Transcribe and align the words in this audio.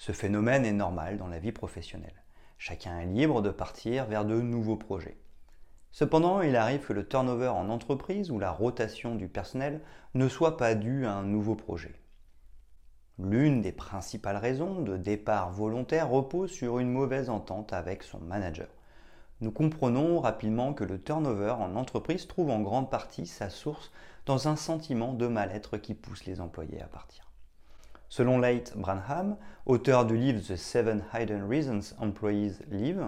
Ce 0.00 0.12
phénomène 0.12 0.64
est 0.64 0.72
normal 0.72 1.18
dans 1.18 1.28
la 1.28 1.40
vie 1.40 1.52
professionnelle. 1.52 2.24
Chacun 2.56 3.00
est 3.00 3.04
libre 3.04 3.42
de 3.42 3.50
partir 3.50 4.06
vers 4.06 4.24
de 4.24 4.40
nouveaux 4.40 4.78
projets. 4.78 5.18
Cependant, 5.90 6.40
il 6.40 6.56
arrive 6.56 6.86
que 6.86 6.94
le 6.94 7.06
turnover 7.06 7.48
en 7.48 7.68
entreprise 7.68 8.30
ou 8.30 8.38
la 8.38 8.50
rotation 8.50 9.14
du 9.14 9.28
personnel 9.28 9.82
ne 10.14 10.26
soit 10.26 10.56
pas 10.56 10.74
dû 10.74 11.04
à 11.04 11.12
un 11.12 11.24
nouveau 11.24 11.54
projet. 11.54 12.00
L'une 13.18 13.60
des 13.60 13.72
principales 13.72 14.38
raisons 14.38 14.80
de 14.80 14.96
départ 14.96 15.52
volontaire 15.52 16.08
repose 16.08 16.50
sur 16.50 16.78
une 16.78 16.90
mauvaise 16.90 17.28
entente 17.28 17.74
avec 17.74 18.02
son 18.02 18.20
manager. 18.20 18.68
Nous 19.42 19.52
comprenons 19.52 20.18
rapidement 20.18 20.72
que 20.72 20.84
le 20.84 20.98
turnover 20.98 21.50
en 21.50 21.76
entreprise 21.76 22.26
trouve 22.26 22.48
en 22.48 22.60
grande 22.60 22.90
partie 22.90 23.26
sa 23.26 23.50
source 23.50 23.92
dans 24.24 24.48
un 24.48 24.56
sentiment 24.56 25.12
de 25.12 25.26
mal-être 25.26 25.76
qui 25.76 25.92
pousse 25.92 26.24
les 26.24 26.40
employés 26.40 26.80
à 26.80 26.86
partir. 26.86 27.29
Selon 28.10 28.40
Leight 28.40 28.76
Branham, 28.76 29.36
auteur 29.66 30.04
du 30.04 30.16
livre 30.16 30.40
The 30.40 30.56
Seven 30.56 31.04
Hidden 31.14 31.48
Reasons 31.48 31.94
Employees 32.00 32.54
Leave, 32.68 33.06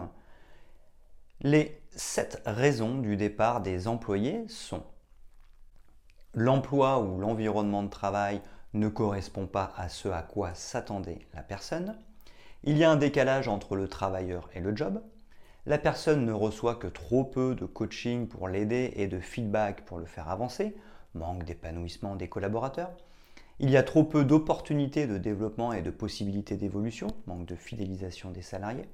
les 1.41 1.83
sept 1.91 2.41
raisons 2.47 2.98
du 2.98 3.17
départ 3.17 3.62
des 3.62 3.89
employés 3.89 4.47
sont 4.47 4.84
l'emploi 6.34 7.00
ou 7.00 7.19
l'environnement 7.19 7.83
de 7.83 7.89
travail 7.89 8.41
ne 8.75 8.86
correspond 8.89 9.48
pas 9.48 9.73
à 9.77 9.89
ce 9.89 10.08
à 10.08 10.23
quoi 10.23 10.55
s'attendait 10.55 11.27
la 11.34 11.42
personne, 11.42 11.98
il 12.62 12.78
y 12.78 12.84
a 12.84 12.91
un 12.92 12.97
décalage 12.97 13.48
entre 13.48 13.75
le 13.75 13.89
travailleur 13.89 14.48
et 14.55 14.61
le 14.61 14.75
job, 14.77 15.03
la 15.67 15.78
personne 15.78 16.25
ne 16.25 16.33
reçoit 16.33 16.77
que 16.77 16.86
trop 16.86 17.25
peu 17.25 17.56
de 17.56 17.67
coaching 17.67 18.28
pour 18.28 18.47
l'aider 18.47 18.92
et 18.95 19.08
de 19.08 19.19
feedback 19.19 19.84
pour 19.84 19.98
le 19.98 20.06
faire 20.06 20.28
avancer, 20.28 20.77
manque 21.14 21.42
d'épanouissement 21.42 22.14
des 22.14 22.28
collaborateurs, 22.28 22.92
il 23.58 23.70
y 23.70 23.77
a 23.77 23.83
trop 23.83 24.05
peu 24.05 24.25
d'opportunités 24.25 25.06
de 25.06 25.19
développement 25.19 25.72
et 25.72 25.83
de 25.83 25.91
possibilités 25.91 26.56
d'évolution, 26.56 27.08
manque 27.27 27.47
de 27.47 27.55
fidélisation 27.55 28.31
des 28.31 28.42
salariés. 28.42 28.89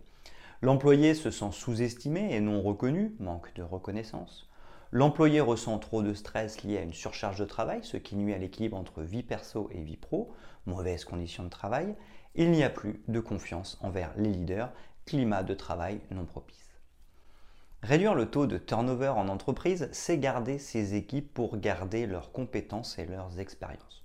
L'employé 0.61 1.15
se 1.15 1.31
sent 1.31 1.53
sous-estimé 1.53 2.35
et 2.35 2.41
non 2.41 2.61
reconnu, 2.61 3.15
manque 3.21 3.55
de 3.55 3.63
reconnaissance. 3.63 4.49
L'employé 4.91 5.41
ressent 5.41 5.79
trop 5.79 6.03
de 6.03 6.15
stress 6.15 6.63
lié 6.65 6.79
à 6.79 6.83
une 6.83 6.95
surcharge 6.95 7.39
de 7.39 7.45
travail, 7.45 7.81
ce 7.83 7.97
qui 7.97 8.17
nuit 8.17 8.35
à 8.35 8.39
l'équilibre 8.39 8.77
entre 8.77 9.03
vie 9.03 9.23
perso 9.23 9.69
et 9.71 9.83
vie 9.83 9.97
pro, 9.97 10.33
mauvaises 10.67 11.05
conditions 11.05 11.45
de 11.45 11.51
travail. 11.51 11.95
Il 12.35 12.51
n'y 12.51 12.65
a 12.65 12.71
plus 12.71 13.03
de 13.07 13.21
confiance 13.21 13.79
envers 13.83 14.13
les 14.17 14.31
leaders, 14.31 14.73
climat 15.05 15.43
de 15.43 15.55
travail 15.55 16.01
non 16.11 16.25
propice. 16.25 16.69
Réduire 17.83 18.15
le 18.15 18.27
taux 18.27 18.47
de 18.47 18.59
turnover 18.59 19.09
en 19.09 19.29
entreprise, 19.29 19.89
c'est 19.93 20.19
garder 20.19 20.59
ses 20.59 20.95
équipes 20.95 21.33
pour 21.33 21.59
garder 21.59 22.07
leurs 22.07 22.33
compétences 22.33 22.99
et 22.99 23.07
leurs 23.07 23.39
expériences. 23.39 23.98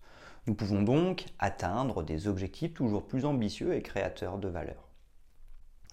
Nous 0.46 0.56
pouvons 0.56 0.82
donc 0.82 1.26
atteindre 1.40 2.04
des 2.04 2.28
objectifs 2.28 2.74
toujours 2.74 3.08
plus 3.08 3.26
ambitieux 3.26 3.74
et 3.76 3.82
créateurs 3.82 4.38
de 4.38 4.50
valeur. 4.50 4.90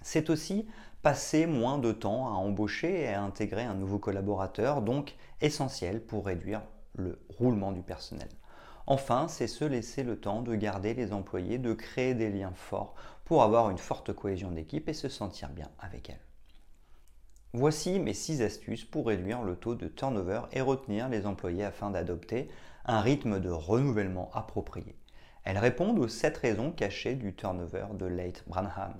C'est 0.02 0.30
aussi 0.30 0.66
passer 1.02 1.46
moins 1.46 1.78
de 1.78 1.92
temps 1.92 2.26
à 2.26 2.32
embaucher 2.32 3.02
et 3.02 3.08
à 3.08 3.22
intégrer 3.22 3.62
un 3.62 3.74
nouveau 3.74 3.98
collaborateur, 3.98 4.82
donc 4.82 5.14
essentiel 5.40 6.04
pour 6.04 6.26
réduire 6.26 6.62
le 6.94 7.20
roulement 7.28 7.72
du 7.72 7.82
personnel. 7.82 8.28
Enfin, 8.86 9.28
c'est 9.28 9.46
se 9.46 9.64
laisser 9.64 10.02
le 10.02 10.18
temps 10.18 10.42
de 10.42 10.54
garder 10.56 10.94
les 10.94 11.12
employés, 11.12 11.58
de 11.58 11.72
créer 11.72 12.14
des 12.14 12.30
liens 12.30 12.52
forts 12.54 12.94
pour 13.24 13.44
avoir 13.44 13.70
une 13.70 13.78
forte 13.78 14.12
cohésion 14.12 14.50
d'équipe 14.50 14.88
et 14.88 14.94
se 14.94 15.08
sentir 15.08 15.50
bien 15.50 15.70
avec 15.78 16.10
elles. 16.10 16.26
Voici 17.52 17.98
mes 17.98 18.14
6 18.14 18.42
astuces 18.42 18.84
pour 18.84 19.06
réduire 19.06 19.42
le 19.42 19.56
taux 19.56 19.74
de 19.74 19.88
turnover 19.88 20.42
et 20.52 20.60
retenir 20.60 21.08
les 21.08 21.26
employés 21.26 21.64
afin 21.64 21.90
d'adopter 21.90 22.48
un 22.90 23.00
rythme 23.00 23.38
de 23.38 23.50
renouvellement 23.50 24.30
approprié. 24.34 24.96
Elles 25.44 25.58
répondent 25.58 26.00
aux 26.00 26.08
7 26.08 26.36
raisons 26.38 26.72
cachées 26.72 27.14
du 27.14 27.34
turnover 27.34 27.86
de 27.94 28.06
Late 28.06 28.42
Branham. 28.48 28.94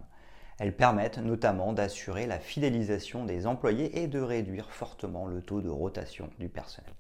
Elles 0.60 0.76
permettent 0.76 1.18
notamment 1.18 1.72
d'assurer 1.72 2.28
la 2.28 2.38
fidélisation 2.38 3.24
des 3.24 3.48
employés 3.48 4.00
et 4.00 4.06
de 4.06 4.20
réduire 4.20 4.70
fortement 4.70 5.26
le 5.26 5.42
taux 5.42 5.60
de 5.60 5.68
rotation 5.68 6.30
du 6.38 6.48
personnel. 6.48 6.92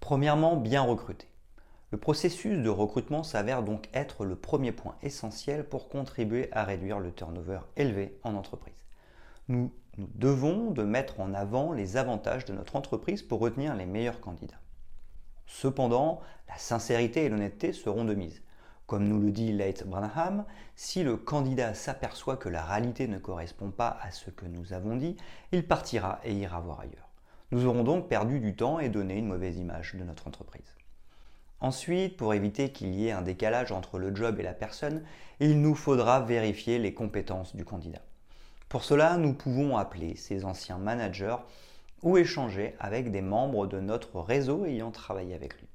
Premièrement, 0.00 0.56
bien 0.56 0.80
recruter. 0.82 1.28
Le 1.90 1.98
processus 1.98 2.62
de 2.62 2.70
recrutement 2.70 3.24
s'avère 3.24 3.62
donc 3.62 3.90
être 3.92 4.24
le 4.24 4.36
premier 4.36 4.72
point 4.72 4.96
essentiel 5.02 5.68
pour 5.68 5.90
contribuer 5.90 6.48
à 6.52 6.64
réduire 6.64 6.98
le 6.98 7.12
turnover 7.12 7.60
élevé 7.76 8.18
en 8.22 8.34
entreprise. 8.34 8.72
Nous, 9.48 9.70
nous 9.98 10.08
devons 10.14 10.70
de 10.70 10.82
mettre 10.82 11.20
en 11.20 11.32
avant 11.32 11.72
les 11.72 11.96
avantages 11.96 12.44
de 12.44 12.52
notre 12.52 12.76
entreprise 12.76 13.22
pour 13.22 13.40
retenir 13.40 13.74
les 13.74 13.86
meilleurs 13.86 14.20
candidats. 14.20 14.60
Cependant, 15.46 16.20
la 16.48 16.58
sincérité 16.58 17.24
et 17.24 17.28
l'honnêteté 17.28 17.72
seront 17.72 18.04
de 18.04 18.14
mise. 18.14 18.42
Comme 18.86 19.08
nous 19.08 19.20
le 19.20 19.32
dit 19.32 19.52
Leight 19.52 19.86
Branham, 19.86 20.44
si 20.76 21.02
le 21.02 21.16
candidat 21.16 21.74
s'aperçoit 21.74 22.36
que 22.36 22.48
la 22.48 22.64
réalité 22.64 23.08
ne 23.08 23.18
correspond 23.18 23.70
pas 23.70 23.98
à 24.02 24.10
ce 24.10 24.30
que 24.30 24.46
nous 24.46 24.72
avons 24.72 24.96
dit, 24.96 25.16
il 25.50 25.66
partira 25.66 26.20
et 26.24 26.34
ira 26.34 26.60
voir 26.60 26.80
ailleurs. 26.80 27.08
Nous 27.50 27.64
aurons 27.64 27.84
donc 27.84 28.08
perdu 28.08 28.38
du 28.38 28.54
temps 28.54 28.78
et 28.78 28.88
donné 28.88 29.16
une 29.16 29.28
mauvaise 29.28 29.56
image 29.56 29.94
de 29.94 30.04
notre 30.04 30.26
entreprise. 30.26 30.76
Ensuite, 31.60 32.16
pour 32.16 32.34
éviter 32.34 32.70
qu'il 32.70 32.94
y 32.94 33.08
ait 33.08 33.12
un 33.12 33.22
décalage 33.22 33.72
entre 33.72 33.98
le 33.98 34.14
job 34.14 34.38
et 34.38 34.42
la 34.42 34.52
personne, 34.52 35.02
il 35.40 35.60
nous 35.60 35.74
faudra 35.74 36.20
vérifier 36.20 36.78
les 36.78 36.92
compétences 36.92 37.56
du 37.56 37.64
candidat. 37.64 38.02
Pour 38.68 38.82
cela, 38.82 39.16
nous 39.16 39.32
pouvons 39.32 39.76
appeler 39.76 40.16
ces 40.16 40.44
anciens 40.44 40.78
managers 40.78 41.36
ou 42.02 42.16
échanger 42.16 42.74
avec 42.80 43.12
des 43.12 43.22
membres 43.22 43.68
de 43.68 43.78
notre 43.78 44.20
réseau 44.20 44.64
ayant 44.64 44.90
travaillé 44.90 45.34
avec 45.34 45.56
lui. 45.58 45.68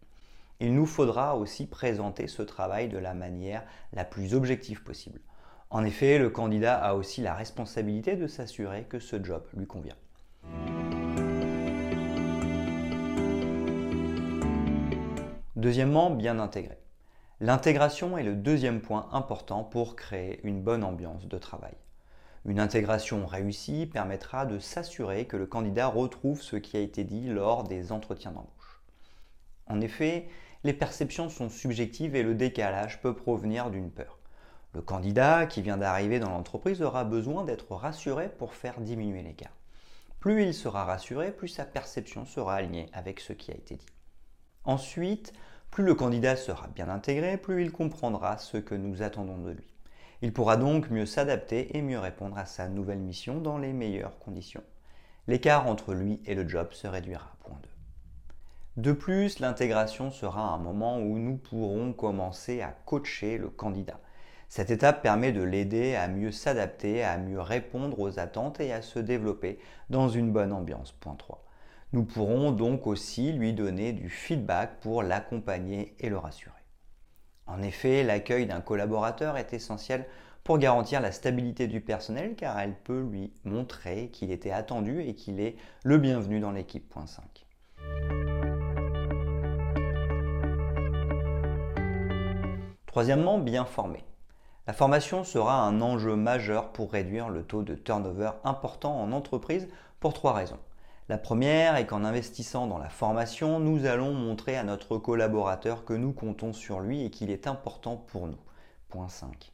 Il 0.59 0.75
nous 0.75 0.85
faudra 0.85 1.37
aussi 1.37 1.67
présenter 1.67 2.27
ce 2.27 2.41
travail 2.41 2.89
de 2.89 2.97
la 2.97 3.13
manière 3.13 3.63
la 3.93 4.03
plus 4.03 4.33
objective 4.33 4.83
possible. 4.83 5.21
En 5.69 5.85
effet, 5.85 6.19
le 6.19 6.29
candidat 6.29 6.77
a 6.77 6.93
aussi 6.93 7.21
la 7.21 7.33
responsabilité 7.33 8.17
de 8.17 8.27
s'assurer 8.27 8.83
que 8.83 8.99
ce 8.99 9.23
job 9.23 9.43
lui 9.55 9.65
convient. 9.65 9.95
Deuxièmement, 15.55 16.09
bien 16.09 16.39
intégrer. 16.39 16.77
L'intégration 17.39 18.17
est 18.17 18.23
le 18.23 18.35
deuxième 18.35 18.81
point 18.81 19.07
important 19.13 19.63
pour 19.63 19.95
créer 19.95 20.41
une 20.43 20.61
bonne 20.61 20.83
ambiance 20.83 21.27
de 21.27 21.37
travail. 21.37 21.73
Une 22.45 22.59
intégration 22.59 23.27
réussie 23.27 23.85
permettra 23.85 24.47
de 24.47 24.57
s'assurer 24.57 25.25
que 25.25 25.37
le 25.37 25.45
candidat 25.45 25.87
retrouve 25.87 26.41
ce 26.41 26.55
qui 26.55 26.75
a 26.75 26.79
été 26.79 27.03
dit 27.03 27.27
lors 27.27 27.63
des 27.63 27.91
entretiens 27.91 28.31
d'embauche. 28.31 28.81
En 29.67 29.79
effet, 29.79 30.27
les 30.63 30.73
perceptions 30.73 31.29
sont 31.29 31.49
subjectives 31.49 32.15
et 32.15 32.23
le 32.23 32.33
décalage 32.33 32.99
peut 33.01 33.15
provenir 33.15 33.69
d'une 33.69 33.91
peur. 33.91 34.17
Le 34.73 34.81
candidat 34.81 35.45
qui 35.45 35.61
vient 35.61 35.77
d'arriver 35.77 36.19
dans 36.19 36.29
l'entreprise 36.29 36.81
aura 36.81 37.03
besoin 37.03 37.43
d'être 37.43 37.75
rassuré 37.75 38.29
pour 38.29 38.53
faire 38.53 38.79
diminuer 38.79 39.21
l'écart. 39.21 39.55
Plus 40.19 40.43
il 40.43 40.53
sera 40.53 40.85
rassuré, 40.85 41.31
plus 41.31 41.47
sa 41.47 41.65
perception 41.65 42.25
sera 42.25 42.55
alignée 42.55 42.89
avec 42.93 43.19
ce 43.19 43.33
qui 43.33 43.51
a 43.51 43.55
été 43.55 43.75
dit. 43.75 43.85
Ensuite, 44.63 45.33
plus 45.69 45.83
le 45.83 45.95
candidat 45.95 46.35
sera 46.35 46.67
bien 46.69 46.89
intégré, 46.89 47.37
plus 47.37 47.63
il 47.63 47.71
comprendra 47.71 48.37
ce 48.37 48.57
que 48.57 48.75
nous 48.75 49.03
attendons 49.03 49.37
de 49.37 49.51
lui. 49.51 49.73
Il 50.23 50.33
pourra 50.33 50.55
donc 50.55 50.91
mieux 50.91 51.07
s'adapter 51.07 51.75
et 51.75 51.81
mieux 51.81 51.97
répondre 51.97 52.37
à 52.37 52.45
sa 52.45 52.67
nouvelle 52.67 52.99
mission 52.99 53.41
dans 53.41 53.57
les 53.57 53.73
meilleures 53.73 54.19
conditions. 54.19 54.63
L'écart 55.27 55.67
entre 55.67 55.93
lui 55.93 56.19
et 56.25 56.35
le 56.35 56.47
job 56.47 56.67
se 56.71 56.87
réduira 56.87 57.25
à 57.25 57.43
point 57.43 57.59
2. 57.61 57.69
De 58.83 58.91
plus, 58.93 59.39
l'intégration 59.39 60.11
sera 60.11 60.41
un 60.41 60.57
moment 60.57 60.99
où 60.99 61.17
nous 61.17 61.37
pourrons 61.37 61.91
commencer 61.91 62.61
à 62.61 62.75
coacher 62.85 63.37
le 63.37 63.49
candidat. 63.49 63.99
Cette 64.47 64.69
étape 64.69 65.01
permet 65.01 65.31
de 65.31 65.41
l'aider 65.41 65.95
à 65.95 66.07
mieux 66.07 66.31
s'adapter, 66.31 67.03
à 67.03 67.17
mieux 67.17 67.41
répondre 67.41 67.99
aux 67.99 68.19
attentes 68.19 68.59
et 68.59 68.73
à 68.73 68.81
se 68.81 68.99
développer 68.99 69.59
dans 69.89 70.09
une 70.09 70.31
bonne 70.31 70.53
ambiance. 70.53 70.91
Point 70.91 71.15
3. 71.15 71.43
Nous 71.93 72.03
pourrons 72.03 72.51
donc 72.51 72.85
aussi 72.85 73.33
lui 73.33 73.53
donner 73.53 73.91
du 73.91 74.09
feedback 74.09 74.79
pour 74.81 75.03
l'accompagner 75.03 75.95
et 75.99 76.09
le 76.09 76.17
rassurer. 76.17 76.60
En 77.47 77.61
effet, 77.61 78.03
l'accueil 78.03 78.45
d'un 78.45 78.61
collaborateur 78.61 79.37
est 79.37 79.53
essentiel 79.53 80.05
pour 80.43 80.57
garantir 80.57 81.01
la 81.01 81.11
stabilité 81.11 81.67
du 81.67 81.81
personnel 81.81 82.35
car 82.35 82.59
elle 82.59 82.75
peut 82.75 83.01
lui 83.01 83.31
montrer 83.43 84.09
qu'il 84.09 84.31
était 84.31 84.51
attendu 84.51 85.01
et 85.01 85.13
qu'il 85.13 85.39
est 85.39 85.55
le 85.83 85.97
bienvenu 85.97 86.39
dans 86.39 86.51
l'équipe. 86.51 86.89
Point 86.89 87.07
5. 87.07 87.45
Troisièmement, 92.87 93.37
bien 93.37 93.63
formé. 93.65 94.03
La 94.67 94.73
formation 94.73 95.23
sera 95.23 95.63
un 95.63 95.81
enjeu 95.81 96.15
majeur 96.15 96.71
pour 96.71 96.91
réduire 96.91 97.29
le 97.29 97.43
taux 97.43 97.63
de 97.63 97.73
turnover 97.73 98.31
important 98.43 98.99
en 98.99 99.11
entreprise 99.11 99.67
pour 99.99 100.13
trois 100.13 100.33
raisons. 100.33 100.59
La 101.11 101.17
première 101.17 101.75
est 101.75 101.87
qu'en 101.87 102.05
investissant 102.05 102.67
dans 102.67 102.77
la 102.77 102.87
formation, 102.87 103.59
nous 103.59 103.85
allons 103.85 104.13
montrer 104.13 104.55
à 104.55 104.63
notre 104.63 104.97
collaborateur 104.97 105.83
que 105.83 105.91
nous 105.91 106.13
comptons 106.13 106.53
sur 106.53 106.79
lui 106.79 107.03
et 107.03 107.09
qu'il 107.09 107.31
est 107.31 107.47
important 107.47 107.97
pour 107.97 108.27
nous. 108.27 108.39
Point 108.87 109.09
5. 109.09 109.51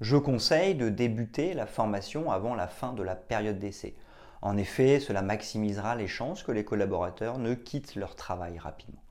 Je 0.00 0.16
conseille 0.16 0.76
de 0.76 0.88
débuter 0.88 1.52
la 1.52 1.66
formation 1.66 2.30
avant 2.30 2.54
la 2.54 2.68
fin 2.68 2.92
de 2.92 3.02
la 3.02 3.16
période 3.16 3.58
d'essai. 3.58 3.96
En 4.40 4.56
effet, 4.56 5.00
cela 5.00 5.22
maximisera 5.22 5.96
les 5.96 6.06
chances 6.06 6.44
que 6.44 6.52
les 6.52 6.64
collaborateurs 6.64 7.38
ne 7.38 7.54
quittent 7.54 7.96
leur 7.96 8.14
travail 8.14 8.60
rapidement. 8.60 9.02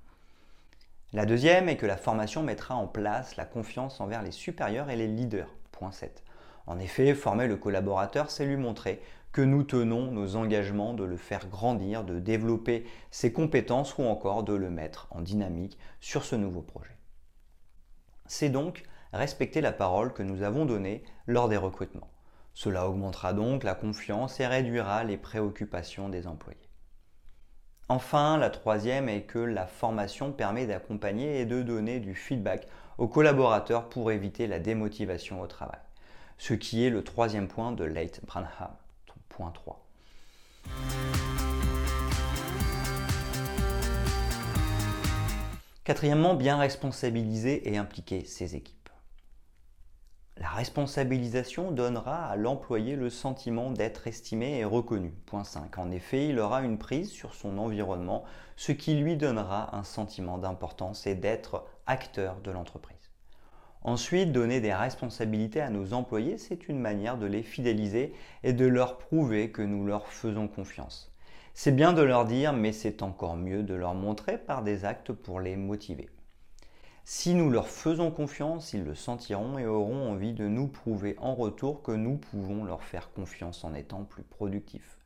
La 1.12 1.26
deuxième 1.26 1.68
est 1.68 1.76
que 1.76 1.86
la 1.86 1.98
formation 1.98 2.44
mettra 2.44 2.76
en 2.76 2.88
place 2.88 3.36
la 3.36 3.44
confiance 3.44 4.00
envers 4.00 4.22
les 4.22 4.32
supérieurs 4.32 4.90
et 4.90 4.96
les 4.96 5.08
leaders. 5.08 5.50
Point 5.74 5.92
7. 5.92 6.24
En 6.66 6.80
effet, 6.80 7.14
former 7.14 7.48
le 7.48 7.58
collaborateur, 7.58 8.32
c'est 8.32 8.46
lui 8.46 8.58
montrer 8.58 9.02
que 9.32 9.42
nous 9.42 9.64
tenons 9.64 10.12
nos 10.12 10.36
engagements 10.36 10.94
de 10.94 11.04
le 11.04 11.18
faire 11.18 11.48
grandir, 11.48 12.04
de 12.04 12.20
développer 12.20 12.86
ses 13.10 13.34
compétences 13.34 13.98
ou 13.98 14.04
encore 14.04 14.44
de 14.44 14.54
le 14.54 14.70
mettre 14.70 15.08
en 15.10 15.22
dynamique 15.22 15.78
sur 16.00 16.24
ce 16.24 16.36
nouveau 16.36 16.62
projet. 16.62 16.98
C'est 18.28 18.50
donc 18.50 18.84
respecter 19.12 19.60
la 19.60 19.72
parole 19.72 20.14
que 20.14 20.24
nous 20.24 20.44
avons 20.44 20.66
donnée 20.66 21.04
lors 21.28 21.50
des 21.50 21.58
recrutements. 21.58 22.10
Cela 22.54 22.88
augmentera 22.88 23.34
donc 23.34 23.64
la 23.64 23.74
confiance 23.74 24.40
et 24.40 24.46
réduira 24.46 25.04
les 25.04 25.18
préoccupations 25.18 26.10
des 26.10 26.28
employés. 26.28 26.70
Enfin, 27.90 28.38
la 28.38 28.50
troisième 28.50 29.10
est 29.10 29.24
que 29.24 29.40
la 29.40 29.68
formation 29.68 30.32
permet 30.32 30.68
d'accompagner 30.68 31.42
et 31.42 31.46
de 31.46 31.62
donner 31.62 32.00
du 32.00 32.16
feedback 32.16 32.68
aux 32.98 33.08
collaborateurs 33.08 33.90
pour 33.90 34.12
éviter 34.12 34.48
la 34.48 34.60
démotivation 34.60 35.42
au 35.42 35.48
travail, 35.48 35.80
ce 36.38 36.54
qui 36.54 36.84
est 36.84 36.90
le 36.90 37.04
troisième 37.04 37.48
point 37.48 37.72
de 37.72 37.84
Late 37.84 38.22
Branham. 38.26 38.72
Point 39.30 39.52
3. 39.52 39.84
Quatrièmement, 45.84 46.34
bien 46.36 46.58
responsabiliser 46.58 47.70
et 47.70 47.78
impliquer 47.78 48.24
ses 48.26 48.56
équipes. 48.56 48.90
La 50.38 50.50
responsabilisation 50.50 51.72
donnera 51.72 52.26
à 52.26 52.36
l'employé 52.36 52.96
le 52.96 53.10
sentiment 53.10 53.70
d'être 53.70 54.08
estimé 54.08 54.60
et 54.60 54.66
reconnu. 54.66 55.12
Point 55.26 55.44
5. 55.44 55.78
En 55.78 55.92
effet, 55.92 56.28
il 56.30 56.40
aura 56.40 56.62
une 56.62 56.78
prise 56.78 57.12
sur 57.12 57.36
son 57.36 57.58
environnement, 57.58 58.24
ce 58.56 58.72
qui 58.72 58.96
lui 58.96 59.18
donnera 59.18 59.76
un 59.76 59.84
sentiment 59.84 60.38
d'importance 60.38 61.06
et 61.06 61.16
d'être 61.16 61.66
acteur 61.86 62.40
de 62.42 62.52
l'entreprise. 62.52 63.03
Ensuite, 63.86 64.32
donner 64.32 64.62
des 64.62 64.74
responsabilités 64.74 65.60
à 65.60 65.70
nos 65.70 65.94
employés, 65.94 66.38
c'est 66.38 66.70
une 66.70 66.80
manière 66.80 67.18
de 67.18 67.26
les 67.26 67.44
fidéliser 67.44 68.14
et 68.44 68.54
de 68.54 68.66
leur 68.66 68.98
prouver 68.98 69.52
que 69.52 69.62
nous 69.62 69.86
leur 69.86 70.08
faisons 70.08 70.48
confiance. 70.48 71.14
C'est 71.54 71.76
bien 71.76 71.92
de 71.92 72.02
leur 72.02 72.26
dire, 72.26 72.54
mais 72.54 72.72
c'est 72.72 73.04
encore 73.04 73.36
mieux 73.36 73.62
de 73.62 73.74
leur 73.74 73.94
montrer 73.94 74.38
par 74.38 74.64
des 74.64 74.86
actes 74.86 75.12
pour 75.12 75.42
les 75.42 75.58
motiver. 75.58 76.10
Si 77.04 77.34
nous 77.34 77.50
leur 77.50 77.68
faisons 77.68 78.10
confiance, 78.10 78.72
ils 78.72 78.86
le 78.86 78.96
sentiront 78.96 79.58
et 79.60 79.66
auront 79.66 80.10
envie 80.10 80.32
de 80.32 80.48
nous 80.48 80.70
prouver 80.70 81.16
en 81.20 81.36
retour 81.36 81.84
que 81.84 81.92
nous 81.92 82.16
pouvons 82.16 82.64
leur 82.64 82.84
faire 82.84 83.12
confiance 83.12 83.66
en 83.66 83.74
étant 83.74 84.06
plus 84.06 84.24
productifs. 84.24 84.98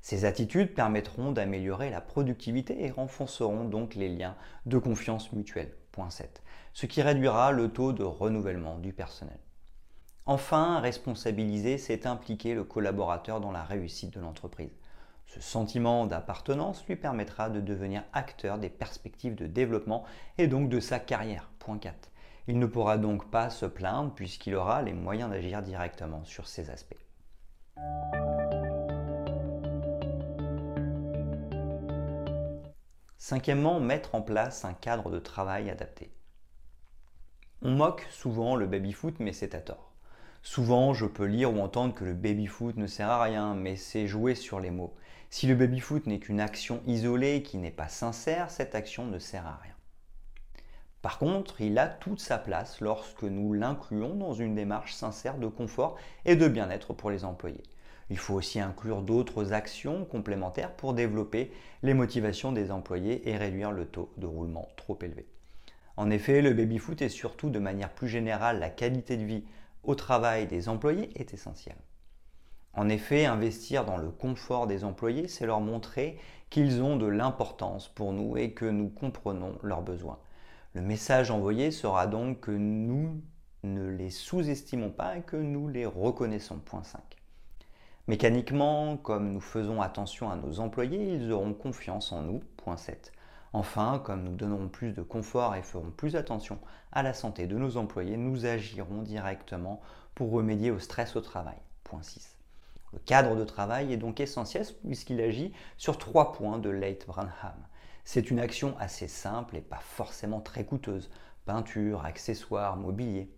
Ces 0.00 0.24
attitudes 0.24 0.74
permettront 0.74 1.32
d'améliorer 1.32 1.90
la 1.90 2.00
productivité 2.00 2.84
et 2.84 2.90
renforceront 2.90 3.64
donc 3.64 3.94
les 3.94 4.08
liens 4.08 4.36
de 4.64 4.78
confiance 4.78 5.32
mutuelle. 5.32 5.74
Point 5.94 6.10
7. 6.10 6.42
Ce 6.72 6.86
qui 6.86 7.02
réduira 7.02 7.52
le 7.52 7.68
taux 7.68 7.92
de 7.92 8.02
renouvellement 8.02 8.78
du 8.78 8.92
personnel. 8.92 9.38
Enfin, 10.26 10.80
responsabiliser, 10.80 11.78
c'est 11.78 12.04
impliquer 12.04 12.54
le 12.54 12.64
collaborateur 12.64 13.40
dans 13.40 13.52
la 13.52 13.62
réussite 13.62 14.12
de 14.12 14.18
l'entreprise. 14.18 14.72
Ce 15.26 15.40
sentiment 15.40 16.06
d'appartenance 16.06 16.84
lui 16.88 16.96
permettra 16.96 17.48
de 17.48 17.60
devenir 17.60 18.02
acteur 18.12 18.58
des 18.58 18.70
perspectives 18.70 19.36
de 19.36 19.46
développement 19.46 20.02
et 20.36 20.48
donc 20.48 20.68
de 20.68 20.80
sa 20.80 20.98
carrière. 20.98 21.48
Point 21.60 21.78
4. 21.78 22.10
Il 22.48 22.58
ne 22.58 22.66
pourra 22.66 22.98
donc 22.98 23.30
pas 23.30 23.48
se 23.48 23.64
plaindre 23.64 24.12
puisqu'il 24.14 24.56
aura 24.56 24.82
les 24.82 24.94
moyens 24.94 25.30
d'agir 25.30 25.62
directement 25.62 26.24
sur 26.24 26.48
ces 26.48 26.70
aspects. 26.70 26.96
Cinquièmement, 33.26 33.80
mettre 33.80 34.14
en 34.14 34.20
place 34.20 34.66
un 34.66 34.74
cadre 34.74 35.10
de 35.10 35.18
travail 35.18 35.70
adapté. 35.70 36.12
On 37.62 37.70
moque 37.70 38.06
souvent 38.10 38.54
le 38.54 38.66
baby-foot, 38.66 39.14
mais 39.18 39.32
c'est 39.32 39.54
à 39.54 39.62
tort. 39.62 39.94
Souvent, 40.42 40.92
je 40.92 41.06
peux 41.06 41.24
lire 41.24 41.50
ou 41.50 41.58
entendre 41.60 41.94
que 41.94 42.04
le 42.04 42.12
baby-foot 42.12 42.76
ne 42.76 42.86
sert 42.86 43.08
à 43.08 43.22
rien, 43.22 43.54
mais 43.54 43.76
c'est 43.76 44.06
jouer 44.06 44.34
sur 44.34 44.60
les 44.60 44.70
mots. 44.70 44.94
Si 45.30 45.46
le 45.46 45.54
baby-foot 45.54 46.06
n'est 46.06 46.18
qu'une 46.18 46.38
action 46.38 46.82
isolée 46.86 47.42
qui 47.42 47.56
n'est 47.56 47.70
pas 47.70 47.88
sincère, 47.88 48.50
cette 48.50 48.74
action 48.74 49.06
ne 49.06 49.18
sert 49.18 49.46
à 49.46 49.58
rien. 49.62 49.72
Par 51.00 51.18
contre, 51.18 51.62
il 51.62 51.78
a 51.78 51.86
toute 51.88 52.20
sa 52.20 52.36
place 52.36 52.82
lorsque 52.82 53.24
nous 53.24 53.54
l'incluons 53.54 54.16
dans 54.16 54.34
une 54.34 54.54
démarche 54.54 54.92
sincère 54.92 55.38
de 55.38 55.48
confort 55.48 55.96
et 56.26 56.36
de 56.36 56.46
bien-être 56.46 56.92
pour 56.92 57.10
les 57.10 57.24
employés. 57.24 57.64
Il 58.10 58.18
faut 58.18 58.34
aussi 58.34 58.60
inclure 58.60 59.02
d'autres 59.02 59.52
actions 59.52 60.04
complémentaires 60.04 60.74
pour 60.74 60.94
développer 60.94 61.50
les 61.82 61.94
motivations 61.94 62.52
des 62.52 62.70
employés 62.70 63.28
et 63.28 63.36
réduire 63.36 63.72
le 63.72 63.86
taux 63.86 64.12
de 64.16 64.26
roulement 64.26 64.68
trop 64.76 64.98
élevé. 65.02 65.26
En 65.96 66.10
effet, 66.10 66.42
le 66.42 66.52
baby-foot 66.52 67.00
et 67.02 67.08
surtout 67.08 67.50
de 67.50 67.58
manière 67.58 67.90
plus 67.90 68.08
générale 68.08 68.58
la 68.58 68.70
qualité 68.70 69.16
de 69.16 69.24
vie 69.24 69.44
au 69.84 69.94
travail 69.94 70.46
des 70.46 70.68
employés 70.68 71.10
est 71.14 71.32
essentiel. 71.34 71.76
En 72.74 72.88
effet, 72.88 73.24
investir 73.24 73.84
dans 73.84 73.96
le 73.96 74.10
confort 74.10 74.66
des 74.66 74.82
employés, 74.82 75.28
c'est 75.28 75.46
leur 75.46 75.60
montrer 75.60 76.18
qu'ils 76.50 76.82
ont 76.82 76.96
de 76.96 77.06
l'importance 77.06 77.88
pour 77.88 78.12
nous 78.12 78.36
et 78.36 78.52
que 78.52 78.64
nous 78.64 78.88
comprenons 78.88 79.58
leurs 79.62 79.82
besoins. 79.82 80.18
Le 80.72 80.82
message 80.82 81.30
envoyé 81.30 81.70
sera 81.70 82.08
donc 82.08 82.40
que 82.40 82.50
nous 82.50 83.22
ne 83.62 83.86
les 83.86 84.10
sous-estimons 84.10 84.90
pas 84.90 85.18
et 85.18 85.22
que 85.22 85.36
nous 85.36 85.68
les 85.68 85.86
reconnaissons. 85.86 86.58
Point 86.58 86.82
5. 86.82 87.00
Mécaniquement, 88.06 88.98
comme 88.98 89.32
nous 89.32 89.40
faisons 89.40 89.80
attention 89.80 90.30
à 90.30 90.36
nos 90.36 90.60
employés, 90.60 91.14
ils 91.14 91.32
auront 91.32 91.54
confiance 91.54 92.12
en 92.12 92.20
nous. 92.20 92.42
Point 92.58 92.76
7. 92.76 93.12
Enfin, 93.54 93.98
comme 94.04 94.24
nous 94.24 94.34
donnerons 94.34 94.68
plus 94.68 94.92
de 94.92 95.00
confort 95.00 95.54
et 95.54 95.62
ferons 95.62 95.90
plus 95.90 96.14
attention 96.14 96.58
à 96.92 97.02
la 97.02 97.14
santé 97.14 97.46
de 97.46 97.56
nos 97.56 97.78
employés, 97.78 98.18
nous 98.18 98.44
agirons 98.44 99.00
directement 99.00 99.80
pour 100.14 100.32
remédier 100.32 100.70
au 100.70 100.78
stress 100.78 101.16
au 101.16 101.22
travail. 101.22 101.56
Point 101.82 102.02
6. 102.02 102.36
Le 102.92 102.98
cadre 102.98 103.36
de 103.36 103.44
travail 103.44 103.90
est 103.90 103.96
donc 103.96 104.20
essentiel 104.20 104.66
puisqu'il 104.86 105.22
agit 105.22 105.54
sur 105.78 105.96
trois 105.96 106.32
points 106.32 106.58
de 106.58 106.68
Late 106.68 107.06
Branham. 107.06 107.56
C'est 108.04 108.30
une 108.30 108.38
action 108.38 108.76
assez 108.78 109.08
simple 109.08 109.56
et 109.56 109.62
pas 109.62 109.80
forcément 109.80 110.42
très 110.42 110.66
coûteuse. 110.66 111.10
Peinture, 111.46 112.04
accessoires, 112.04 112.76
mobilier. 112.76 113.34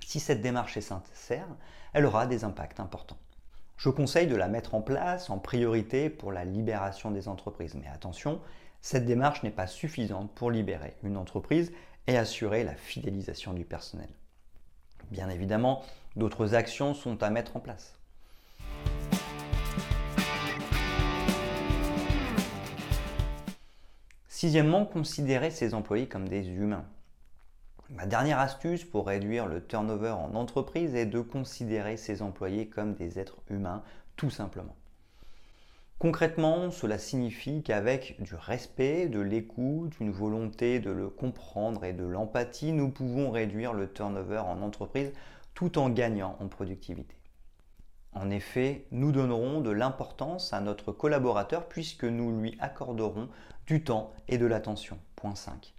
Si 0.00 0.20
cette 0.20 0.40
démarche 0.40 0.78
est 0.78 0.80
sincère, 0.80 1.48
elle 1.92 2.06
aura 2.06 2.26
des 2.26 2.44
impacts 2.44 2.80
importants. 2.80 3.18
Je 3.76 3.88
conseille 3.88 4.26
de 4.26 4.36
la 4.36 4.48
mettre 4.48 4.74
en 4.74 4.82
place 4.82 5.30
en 5.30 5.38
priorité 5.38 6.08
pour 6.08 6.32
la 6.32 6.44
libération 6.44 7.10
des 7.10 7.28
entreprises. 7.28 7.74
Mais 7.74 7.88
attention, 7.88 8.40
cette 8.80 9.04
démarche 9.04 9.42
n'est 9.42 9.50
pas 9.50 9.66
suffisante 9.66 10.30
pour 10.34 10.50
libérer 10.50 10.94
une 11.02 11.16
entreprise 11.16 11.72
et 12.06 12.16
assurer 12.16 12.64
la 12.64 12.74
fidélisation 12.74 13.52
du 13.52 13.64
personnel. 13.64 14.08
Bien 15.10 15.28
évidemment, 15.28 15.82
d'autres 16.16 16.54
actions 16.54 16.94
sont 16.94 17.22
à 17.22 17.30
mettre 17.30 17.56
en 17.56 17.60
place. 17.60 17.98
Sixièmement, 24.28 24.84
considérer 24.84 25.50
ses 25.50 25.74
employés 25.74 26.06
comme 26.06 26.28
des 26.28 26.48
humains. 26.48 26.84
Ma 27.90 28.06
dernière 28.06 28.38
astuce 28.38 28.82
pour 28.82 29.06
réduire 29.06 29.46
le 29.46 29.62
turnover 29.62 30.10
en 30.10 30.34
entreprise 30.34 30.94
est 30.94 31.04
de 31.04 31.20
considérer 31.20 31.98
ses 31.98 32.22
employés 32.22 32.66
comme 32.66 32.94
des 32.94 33.18
êtres 33.18 33.42
humains, 33.50 33.82
tout 34.16 34.30
simplement. 34.30 34.74
Concrètement, 35.98 36.70
cela 36.70 36.98
signifie 36.98 37.62
qu'avec 37.62 38.20
du 38.22 38.34
respect, 38.34 39.08
de 39.08 39.20
l'écoute, 39.20 40.00
une 40.00 40.10
volonté 40.10 40.80
de 40.80 40.90
le 40.90 41.08
comprendre 41.08 41.84
et 41.84 41.92
de 41.92 42.04
l'empathie, 42.04 42.72
nous 42.72 42.90
pouvons 42.90 43.30
réduire 43.30 43.74
le 43.74 43.92
turnover 43.92 44.38
en 44.38 44.62
entreprise 44.62 45.12
tout 45.52 45.78
en 45.78 45.90
gagnant 45.90 46.36
en 46.40 46.48
productivité. 46.48 47.16
En 48.12 48.30
effet, 48.30 48.86
nous 48.92 49.12
donnerons 49.12 49.60
de 49.60 49.70
l'importance 49.70 50.52
à 50.52 50.60
notre 50.60 50.90
collaborateur 50.90 51.68
puisque 51.68 52.04
nous 52.04 52.40
lui 52.40 52.56
accorderons 52.60 53.28
du 53.66 53.84
temps 53.84 54.12
et 54.28 54.38
de 54.38 54.46
l'attention. 54.46 54.98
Point 55.16 55.34
5. 55.34 55.73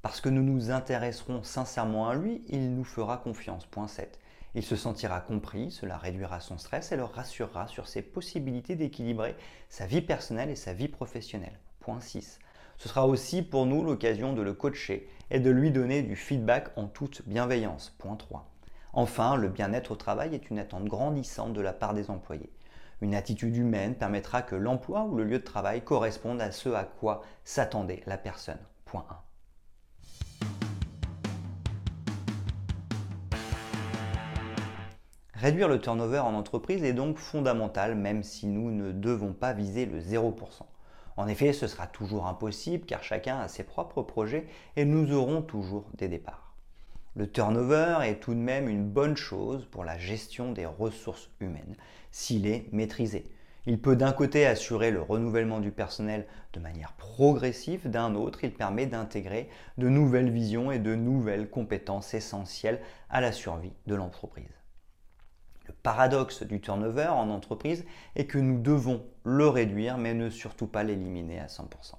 Parce 0.00 0.20
que 0.20 0.28
nous 0.28 0.44
nous 0.44 0.70
intéresserons 0.70 1.42
sincèrement 1.42 2.08
à 2.08 2.14
lui, 2.14 2.44
il 2.46 2.72
nous 2.74 2.84
fera 2.84 3.18
confiance. 3.18 3.66
Point 3.66 3.88
7. 3.88 4.20
Il 4.54 4.62
se 4.62 4.76
sentira 4.76 5.20
compris, 5.20 5.72
cela 5.72 5.98
réduira 5.98 6.38
son 6.40 6.56
stress 6.56 6.92
et 6.92 6.96
le 6.96 7.02
rassurera 7.02 7.66
sur 7.66 7.88
ses 7.88 8.02
possibilités 8.02 8.76
d'équilibrer 8.76 9.34
sa 9.68 9.86
vie 9.86 10.00
personnelle 10.00 10.50
et 10.50 10.56
sa 10.56 10.72
vie 10.72 10.86
professionnelle. 10.86 11.58
Point 11.80 12.00
6. 12.00 12.38
Ce 12.76 12.88
sera 12.88 13.08
aussi 13.08 13.42
pour 13.42 13.66
nous 13.66 13.82
l'occasion 13.82 14.34
de 14.34 14.42
le 14.42 14.54
coacher 14.54 15.08
et 15.30 15.40
de 15.40 15.50
lui 15.50 15.72
donner 15.72 16.02
du 16.02 16.14
feedback 16.14 16.70
en 16.76 16.86
toute 16.86 17.26
bienveillance. 17.26 17.94
Point 17.98 18.16
3. 18.16 18.48
Enfin, 18.92 19.34
le 19.34 19.48
bien-être 19.48 19.90
au 19.90 19.96
travail 19.96 20.32
est 20.32 20.48
une 20.48 20.60
attente 20.60 20.84
grandissante 20.84 21.52
de 21.52 21.60
la 21.60 21.72
part 21.72 21.92
des 21.92 22.08
employés. 22.08 22.52
Une 23.00 23.16
attitude 23.16 23.56
humaine 23.56 23.96
permettra 23.96 24.42
que 24.42 24.54
l'emploi 24.54 25.02
ou 25.04 25.16
le 25.16 25.24
lieu 25.24 25.40
de 25.40 25.44
travail 25.44 25.82
corresponde 25.82 26.40
à 26.40 26.52
ce 26.52 26.68
à 26.68 26.84
quoi 26.84 27.22
s'attendait 27.44 28.02
la 28.06 28.16
personne. 28.16 28.58
Point 28.84 29.04
1. 29.10 29.27
Réduire 35.40 35.68
le 35.68 35.80
turnover 35.80 36.18
en 36.18 36.34
entreprise 36.34 36.82
est 36.82 36.92
donc 36.92 37.16
fondamental 37.16 37.94
même 37.94 38.24
si 38.24 38.48
nous 38.48 38.72
ne 38.72 38.90
devons 38.90 39.32
pas 39.32 39.52
viser 39.52 39.86
le 39.86 40.00
0%. 40.00 40.32
En 41.16 41.28
effet, 41.28 41.52
ce 41.52 41.68
sera 41.68 41.86
toujours 41.86 42.26
impossible 42.26 42.84
car 42.86 43.04
chacun 43.04 43.38
a 43.38 43.46
ses 43.46 43.62
propres 43.62 44.02
projets 44.02 44.48
et 44.74 44.84
nous 44.84 45.12
aurons 45.12 45.42
toujours 45.42 45.84
des 45.96 46.08
départs. 46.08 46.54
Le 47.14 47.30
turnover 47.30 47.98
est 48.02 48.18
tout 48.18 48.34
de 48.34 48.40
même 48.40 48.68
une 48.68 48.88
bonne 48.88 49.16
chose 49.16 49.64
pour 49.70 49.84
la 49.84 49.96
gestion 49.96 50.50
des 50.50 50.66
ressources 50.66 51.30
humaines 51.38 51.76
s'il 52.10 52.48
est 52.48 52.66
maîtrisé. 52.72 53.30
Il 53.64 53.80
peut 53.80 53.94
d'un 53.94 54.12
côté 54.12 54.44
assurer 54.44 54.90
le 54.90 55.02
renouvellement 55.02 55.60
du 55.60 55.70
personnel 55.70 56.26
de 56.52 56.58
manière 56.58 56.94
progressive, 56.94 57.88
d'un 57.88 58.16
autre 58.16 58.42
il 58.42 58.52
permet 58.52 58.86
d'intégrer 58.86 59.48
de 59.76 59.88
nouvelles 59.88 60.32
visions 60.32 60.72
et 60.72 60.80
de 60.80 60.96
nouvelles 60.96 61.48
compétences 61.48 62.12
essentielles 62.12 62.80
à 63.08 63.20
la 63.20 63.30
survie 63.30 63.74
de 63.86 63.94
l'entreprise. 63.94 64.57
Le 65.68 65.74
paradoxe 65.74 66.42
du 66.42 66.60
turnover 66.60 67.08
en 67.08 67.28
entreprise 67.28 67.84
est 68.16 68.26
que 68.26 68.38
nous 68.38 68.60
devons 68.60 69.04
le 69.24 69.48
réduire 69.48 69.98
mais 69.98 70.14
ne 70.14 70.30
surtout 70.30 70.66
pas 70.66 70.82
l'éliminer 70.82 71.38
à 71.38 71.46
100%. 71.46 71.94